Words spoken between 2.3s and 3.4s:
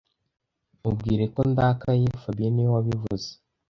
niwe wabivuze